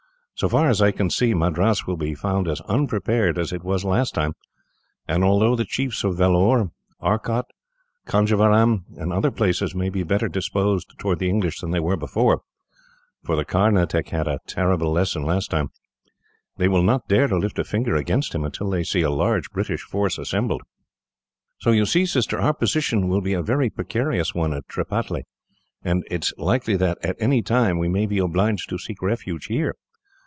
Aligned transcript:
So 0.33 0.49
far 0.49 0.69
as 0.71 0.81
I 0.81 0.89
can 0.89 1.11
see, 1.11 1.35
Madras 1.35 1.85
will 1.85 1.97
be 1.97 2.15
found 2.15 2.47
as 2.47 2.61
unprepared 2.61 3.37
as 3.37 3.53
it 3.53 3.63
was 3.63 3.85
last 3.85 4.15
time; 4.15 4.33
and 5.07 5.23
although 5.23 5.55
the 5.55 5.65
chiefs 5.65 6.03
of 6.03 6.15
Vellore, 6.17 6.71
Arcot, 6.99 7.45
Conjeveram, 8.07 8.85
and 8.97 9.13
other 9.13 9.29
places 9.29 9.75
may 9.75 9.89
be 9.89 10.01
better 10.01 10.27
disposed 10.27 10.97
towards 10.97 11.19
the 11.19 11.29
English 11.29 11.59
than 11.59 11.69
they 11.69 11.79
were 11.79 11.95
before 11.95 12.41
for 13.23 13.35
the 13.35 13.45
Carnatic 13.45 14.09
had 14.09 14.27
a 14.27 14.39
terrible 14.47 14.91
lesson 14.91 15.21
last 15.21 15.51
time 15.51 15.69
they 16.57 16.67
will 16.67 16.81
not 16.81 17.07
dare 17.07 17.27
to 17.27 17.37
lift 17.37 17.59
a 17.59 17.63
finger 17.63 17.95
against 17.95 18.33
him, 18.33 18.43
until 18.43 18.71
they 18.71 18.83
see 18.83 19.03
a 19.03 19.11
large 19.11 19.51
British 19.51 19.81
force 19.83 20.17
assembled. 20.17 20.63
"So 21.59 21.69
you 21.69 21.85
see, 21.85 22.07
sister, 22.07 22.41
your 22.41 22.53
position 22.55 23.09
will 23.09 23.21
be 23.21 23.33
a 23.33 23.43
very 23.43 23.69
precarious 23.69 24.33
one 24.33 24.55
at 24.55 24.67
Tripataly; 24.67 25.25
and 25.83 26.03
it 26.09 26.23
is 26.25 26.33
likely 26.39 26.77
that, 26.77 26.97
at 27.05 27.15
any 27.19 27.43
time, 27.43 27.77
we 27.77 27.87
may 27.89 28.07
be 28.07 28.17
obliged 28.17 28.69
to 28.69 28.79
seek 28.79 29.03
refuge 29.03 29.45
here. 29.45 29.75